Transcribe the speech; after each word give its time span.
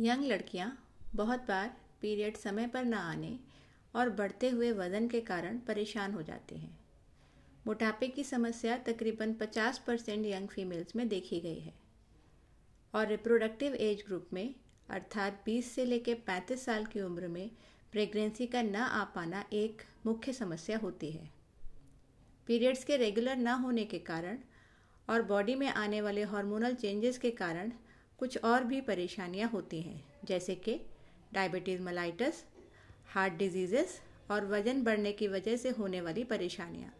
Young 0.00 0.24
लड़कियाँ 0.24 0.84
बहुत 1.14 1.40
बार 1.40 1.76
period 2.00 2.36
समय 2.36 2.66
पर 2.66 2.84
ना 2.84 2.98
आने 2.98 3.38
और 3.94 4.10
बढ़ते 4.10 4.50
हुए 4.50 4.72
वज़न 4.72 5.08
के 5.08 5.20
कारण 5.20 5.58
परेशान 5.58 6.12
हो 6.12 6.22
जाती 6.22 6.58
हैं। 6.58 6.78
मोटापे 7.66 8.08
की 8.08 8.24
समस्या 8.24 8.78
तकरीबन 8.78 9.32
50 9.32 9.78
परसेंट 9.78 10.26
यंग 10.26 10.48
फीमेल्स 10.48 10.96
में 10.96 11.08
देखी 11.08 11.40
गई 11.40 11.58
है। 11.58 11.74
और 12.94 13.06
रिप्रोडक्टिव 13.06 13.74
एज 13.74 14.04
ग्रुप 14.06 14.28
में, 14.32 14.54
अर्थात 14.88 15.42
20 15.46 15.72
से 15.72 15.84
लेकर 15.84 16.14
35 16.14 16.64
साल 16.64 16.84
की 16.84 17.00
उम्र 17.00 17.28
में 17.28 17.50
प्रेगनेंसी 17.92 18.46
का 18.46 18.62
न 18.62 18.76
आ 18.76 19.04
पाना 19.04 19.44
एक 19.52 19.82
मुख्य 20.06 20.32
समस्या 20.32 20.78
होती 20.78 21.10
है। 21.10 21.30
पीरियड्स 22.46 22.84
के 22.84 22.96
रेगुलर 22.96 23.36
ना 23.36 23.54
होने 23.54 23.84
के 23.84 23.98
कारण 23.98 24.38
और 25.10 25.22
बॉडी 25.22 25.54
में 25.54 25.68
आने 25.68 26.00
वाले 26.00 26.22
हार्मोनल 26.22 26.74
चेंजेस 26.74 27.18
के 27.18 27.30
कारण 27.30 27.72
कुछ 28.18 28.38
और 28.38 28.64
भी 28.64 28.80
परेशानियाँ 28.80 29.48
होती 29.50 29.80
हैं, 29.80 30.02
जैसे 30.24 30.54
कि 30.54 30.80
डायबिटीज़ 31.34 31.82
मलाइटस 31.82 32.44
हार्ट 33.14 33.32
डिजीज़ेस 33.32 34.00
और 34.30 34.46
वज़न 34.46 34.82
बढ़ने 34.84 35.12
की 35.12 35.28
वजह 35.28 35.56
से 35.56 35.70
होने 35.70 36.00
वाली 36.00 36.24
परेशानियाँ। 36.24 36.92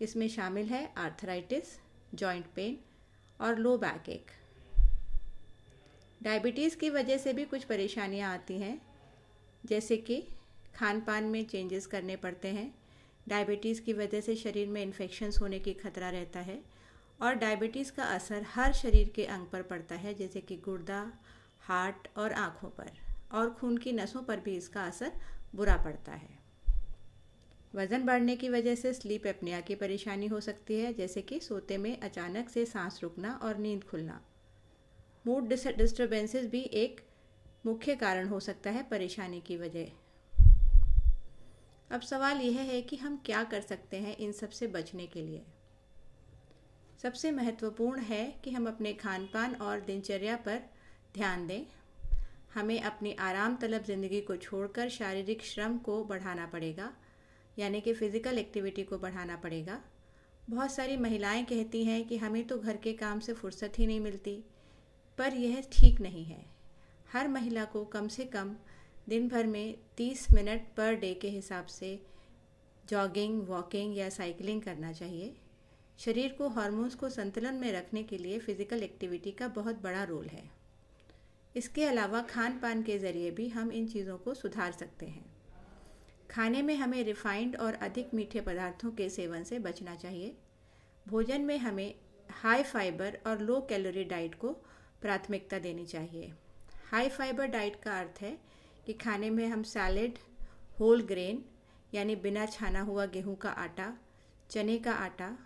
इसमें 0.00 0.28
शामिल 0.28 0.66
है 0.66 0.84
आर्थराइटिस 0.98 1.78
जॉइंट 2.14 2.46
पेन 2.46 2.78
और 3.40 3.58
लो 3.58 3.76
बैक 3.78 4.08
एक 4.08 4.30
डायबिटीज़ 6.22 6.76
की 6.76 6.90
वजह 6.90 7.16
से 7.16 7.32
भी 7.32 7.44
कुछ 7.44 7.64
परेशानियाँ 7.64 8.32
आती 8.34 8.58
हैं, 8.58 8.80
जैसे 9.64 9.96
कि 9.96 10.22
खान 10.74 11.00
पान 11.00 11.24
में 11.24 11.44
चेंजेस 11.44 11.86
करने 11.86 12.16
पड़ते 12.16 12.48
हैं। 12.48 12.72
डायबिटीज़ 13.28 13.80
की 13.82 13.92
वजह 13.92 14.20
से 14.20 14.36
शरीर 14.36 14.68
में 14.68 14.82
इन्फेक्शन्स 14.82 15.40
होने 15.40 15.58
की 15.58 15.72
खतरा 15.74 16.10
रहता 16.10 16.40
है। 16.40 16.58
और 17.22 17.34
डायबिटीज़ 17.34 17.92
का 17.92 18.04
असर 18.04 18.42
हर 18.42 18.72
शरीर 18.72 19.08
के 19.08 19.24
अंग 19.24 19.46
पर 19.46 19.62
पड़ता 19.62 19.94
है, 19.94 20.14
जैसे 20.14 20.40
कि 20.40 20.56
गुर्दा, 20.56 21.12
हार्ट 21.60 22.08
और 22.16 22.32
आँखों 22.32 22.68
पर, 22.68 22.90
और 23.32 23.50
खून 23.50 23.76
की 23.76 23.92
नसों 23.92 24.22
पर 24.22 24.40
भी 24.40 24.56
इसका 24.56 24.86
असर 24.86 25.12
बुरा 25.54 25.76
पड़ता 25.76 26.12
है। 26.12 26.38
वज़न 27.74 28.02
बढ़ने 28.02 28.36
की 28.36 28.48
वजह 28.48 28.74
से 28.74 28.92
स्लीप 28.92 29.26
एपनिया 29.26 29.60
की 29.60 29.74
परेशानी 29.74 30.26
हो 30.26 30.40
सकती 30.40 30.80
है, 30.80 30.92
जैसे 30.94 31.22
कि 31.22 31.40
सोते 31.40 31.78
में 31.78 32.00
अचानक 32.00 32.48
से 32.48 32.66
सांस 32.66 33.00
रुकना 33.02 33.40
और 33.42 33.56
नींद 33.56 33.84
खुलना। 33.84 34.20
मूड 35.26 35.48
डिस्टर्बेंसेस 35.48 36.46
भी 36.46 36.60
एक 36.60 37.00
मुख्य 37.66 37.96
कारण 37.96 38.28
हो 38.28 38.40
सकता 38.40 38.70
है 38.70 38.82
परेशानी 38.82 39.40
की 39.40 39.56
वजह। 39.56 39.86
अब 41.90 42.00
सवाल 42.00 42.40
यह 42.40 42.60
है 42.60 42.82
कि 42.82 42.96
हम 42.96 43.22
क्या 43.26 43.44
कर 43.44 43.60
सकते 43.60 43.96
हैं 43.96 44.16
इन 44.16 44.32
सबसे 44.32 44.66
बचने 44.66 45.06
के 45.06 45.22
लिए? 45.22 45.44
सबसे 47.02 47.30
महत्वपूर्ण 47.30 48.00
है 48.00 48.24
कि 48.44 48.50
हम 48.50 48.66
अपने 48.66 48.92
खान 48.94 49.26
पान 49.26 49.54
और 49.54 49.80
दिनचर्या 49.80 50.36
पर 50.36 50.60
ध्यान 51.14 51.46
दें। 51.46 51.64
हमें 52.54 52.80
अपनी 52.80 53.12
आराम 53.20 53.56
तलब 53.56 53.84
ज़िंदगी 53.84 54.20
को 54.20 54.36
छोड़कर 54.36 54.88
शारीरिक 54.88 55.42
श्रम 55.42 55.76
को 55.78 56.02
बढ़ाना 56.04 56.46
पड़ेगा, 56.46 56.90
यानी 57.58 57.80
कि 57.80 57.94
फ़िज़िकल 57.94 58.38
एक्टिविटी 58.38 58.82
को 58.82 58.98
बढ़ाना 58.98 59.36
पड़ेगा। 59.36 59.80
बहुत 60.50 60.72
सारी 60.72 60.96
महिलाएँ 60.96 61.44
कहती 61.44 61.84
हैं 61.84 62.04
कि 62.04 62.16
हमें 62.16 62.46
तो 62.46 62.58
घर 62.58 62.76
के 62.76 62.92
काम 62.92 63.20
से 63.20 63.32
फुर्सत 63.32 63.78
ही 63.78 63.86
नहीं 63.86 64.00
मिलती, 64.00 64.42
पर 65.18 65.34
यह 65.34 65.62
ठीक 65.72 66.00
नहीं 66.00 66.24
है। 66.24 66.44
हर 67.12 67.28
महिला 67.28 67.64
को 67.64 67.84
कम 67.84 68.08
से 68.08 68.24
कम 68.26 68.56
दिन 69.08 69.28
भर 69.28 69.46
में 69.46 69.74
30 69.96 70.26
मिनट 70.32 70.62
पर 70.76 70.94
डे 70.94 71.14
के 71.14 71.28
हिसाब 71.30 71.66
से 71.70 71.98
जॉगिंग 72.88 73.42
वॉकिंग 73.48 73.96
या 73.98 74.08
साइकिलिंग 74.10 74.62
करना 74.62 74.92
चाहिए। 74.92 75.34
शरीर 75.98 76.34
को 76.38 76.48
हार्मोन्स 76.48 76.94
को 76.94 77.08
संतुलन 77.08 77.54
में 77.54 77.72
रखने 77.72 78.02
के 78.02 78.18
लिए 78.18 78.38
फ़िज़िकल 78.38 78.82
एक्टिविटी 78.82 79.30
का 79.30 79.48
बहुत 79.48 79.82
बड़ा 79.82 80.02
रोल 80.04 80.26
है। 80.26 80.42
इसके 81.54 81.84
अलावा 81.84 82.20
खान 82.22 82.58
पान 82.58 82.82
के 82.82 82.98
ज़रिए 82.98 83.30
भी 83.30 83.48
हम 83.48 83.70
इन 83.72 83.86
चीज़ों 83.88 84.16
को 84.18 84.34
सुधार 84.34 84.72
सकते 84.72 85.06
हैं। 85.06 85.24
खाने 86.30 86.62
में 86.62 86.74
हमें 86.76 87.02
रिफाइंड 87.04 87.56
और 87.56 87.74
अधिक 87.82 88.14
मीठे 88.14 88.40
पदार्थों 88.40 88.90
के 88.90 89.08
सेवन 89.08 89.44
से 89.44 89.58
बचना 89.58 89.94
चाहिए। 89.94 90.34
भोजन 91.08 91.40
में 91.40 91.56
हमें 91.58 91.94
हाई 92.32 92.62
फाइबर 92.62 93.18
और 93.26 93.40
लो 93.40 93.60
कैलोरी 93.60 94.04
डाइट 94.04 94.34
को 94.34 94.48
प्राथमिकता 95.02 95.58
देनी 95.58 95.84
चाहिए। 95.86 96.32
हाई 96.90 97.08
फाइबर 97.08 97.46
डाइट 97.46 97.76
का 97.82 97.98
अर्थ 98.00 98.20
है 98.22 98.36
कि 98.86 98.92
खाने 98.92 99.30
में 99.30 99.46
हम 99.46 99.62
सैलेड, 99.62 100.18
होल 100.80 101.02
ग्रेन, 101.02 101.44
यानी 101.94 102.16
बिना 102.16 102.46
छाना 102.46 102.80
हुआ 102.80 103.06
गेहूँ 103.06 103.36
का 103.36 103.50
आटा, 103.50 103.92
चने 104.50 104.78
का 104.78 104.92
आटा 104.92 105.36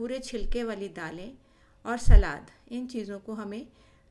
पूरे 0.00 0.18
छिलके 0.20 0.62
वाली 0.64 0.88
दालें 0.90 1.32
और 1.84 1.98
सलाद, 2.00 2.50
इन 2.70 2.86
चीज़ों 2.86 3.18
को 3.18 3.32
हमें 3.34 3.66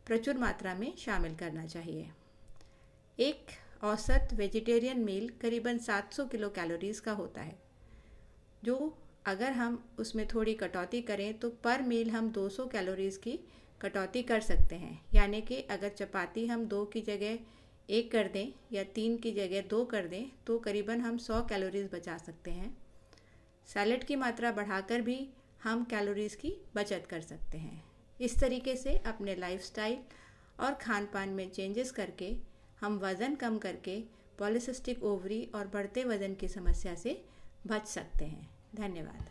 प्रचुर 0.07 0.37
मात्रा 0.37 0.73
में 0.73 0.91
शामिल 0.97 1.35
करना 1.35 1.65
चाहिए। 1.67 2.09
एक 3.17 3.57
औसत 3.83 4.33
वेजिटेरियन 4.33 4.99
मील 4.99 5.29
करीबन 5.41 5.77
700 5.79 6.25
किलो 6.27 6.49
कैलोरीज़ 6.49 7.01
का 7.01 7.11
होता 7.13 7.41
है, 7.41 7.55
जो 8.63 8.97
अगर 9.25 9.51
हम 9.53 9.83
उसमें 9.99 10.25
थोड़ी 10.27 10.53
कटौती 10.55 11.01
करें 11.01 11.33
तो 11.39 11.49
पर 11.63 11.81
मील 11.83 12.09
हम 12.11 12.29
200 12.31 12.67
कैलोरीज़ 12.67 13.19
की 13.19 13.37
कटौती 13.81 14.23
कर 14.23 14.41
सकते 14.41 14.75
हैं। 14.75 14.99
यानी 15.13 15.41
कि 15.41 15.59
अगर 15.71 15.89
चपाती 15.91 16.45
हम 16.47 16.65
दो 16.67 16.83
की 16.85 17.01
जगह 17.01 17.39
एक 17.89 18.11
कर 18.11 18.27
दें 18.27 18.47
या 18.71 18.83
तीन 18.95 19.17
की 19.17 19.31
जगह 19.33 19.67
दो 19.69 19.83
कर 19.87 20.07
दें 20.07 20.23
तो 20.47 20.59
करीबन 20.59 21.01
हम 21.01 21.17
100 21.19 21.41
कैलोरीज़ 21.49 21.87
बचा 21.91 22.17
सकते 22.19 22.51
हैं। 22.51 22.71
सैलड 23.67 24.03
की 24.03 24.15
मात्रा 24.17 24.51
बढ़ाकर 24.51 25.01
भी 25.01 25.17
हम 25.63 25.83
कैलोरीज़ 25.83 26.37
की 26.37 26.53
बचत 26.75 27.07
कर 27.09 27.21
सकते 27.21 27.57
हैं। 27.57 27.83
इस 28.21 28.39
तरीके 28.39 28.75
से 28.75 28.97
अपने 28.97 29.35
लाइफस्टाइल 29.35 29.97
और 30.59 30.73
खान 30.73 31.05
पान 31.05 31.29
में 31.29 31.49
चेंजेस 31.49 31.91
करके, 31.91 32.37
हम 32.81 32.99
वज़न 32.99 33.35
कम 33.35 33.57
करके 33.57 34.03
पॉलिसिस्टिक 34.39 35.03
ओवरी 35.03 35.49
और 35.55 35.67
बढ़ते 35.67 36.03
वज़न 36.03 36.35
की 36.35 36.47
समस्या 36.47 36.95
से 36.95 37.25
बच 37.67 37.87
सकते 37.87 38.25
हैं। 38.25 38.49
धन्यवाद। 38.75 39.29